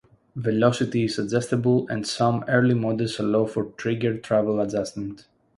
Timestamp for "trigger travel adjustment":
3.73-5.27